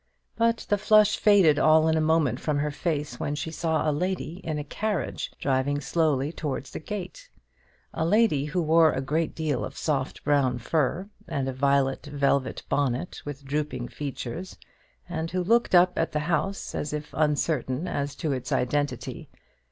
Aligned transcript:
But 0.35 0.65
the 0.67 0.79
flush 0.79 1.15
faded 1.17 1.59
all 1.59 1.87
in 1.87 1.95
a 1.95 2.01
moment 2.01 2.39
from 2.39 2.57
her 2.57 2.71
face 2.71 3.19
when 3.19 3.35
she 3.35 3.51
saw 3.51 3.87
a 3.87 3.91
lady 3.93 4.41
in 4.43 4.57
a 4.57 4.63
carriage 4.63 5.31
driving 5.39 5.79
slowly 5.79 6.31
towards 6.31 6.71
the 6.71 6.79
gate, 6.79 7.29
a 7.93 8.03
lady 8.03 8.45
who 8.45 8.63
wore 8.63 8.93
a 8.93 8.99
great 9.01 9.35
deal 9.35 9.63
of 9.63 9.77
soft 9.77 10.23
brown 10.23 10.57
fur, 10.57 11.07
and 11.27 11.47
a 11.47 11.53
violet 11.53 12.03
velvet 12.07 12.63
bonnet 12.67 13.21
with 13.25 13.45
drooping 13.45 13.89
features, 13.89 14.57
and 15.07 15.29
who 15.29 15.43
looked 15.43 15.75
up 15.75 15.99
at 15.99 16.13
the 16.13 16.21
house 16.21 16.73
as 16.73 16.93
if 16.93 17.13
uncertain 17.13 17.87
as 17.87 18.15
to 18.15 18.31
its 18.31 18.51
identity. 18.51 19.29